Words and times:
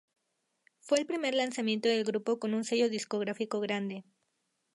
Fue 0.79 0.97
el 0.97 1.05
primer 1.05 1.35
lanzamiento 1.35 1.87
del 1.87 2.03
grupo 2.03 2.39
con 2.39 2.55
un 2.55 2.63
sello 2.63 2.89
discográfico 2.89 3.59
grande. 3.59 4.03